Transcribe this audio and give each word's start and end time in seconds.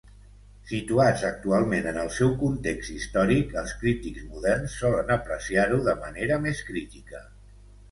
Situats 0.69 1.25
actualment 1.27 1.89
en 1.91 1.99
el 2.03 2.09
seu 2.15 2.31
context 2.39 2.89
històric, 2.95 3.53
els 3.63 3.75
crítics 3.83 4.25
moderns 4.33 4.81
solen 4.83 5.15
apreciar-ho 5.19 5.81
de 5.91 5.97
manera 6.03 6.43
més 6.49 6.67
crítica. 6.73 7.25